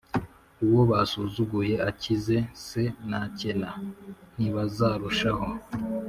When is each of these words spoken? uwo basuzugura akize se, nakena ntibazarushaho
uwo 0.65 0.81
basuzugura 0.91 1.75
akize 1.89 2.37
se, 2.65 2.83
nakena 3.09 3.69
ntibazarushaho 4.35 5.47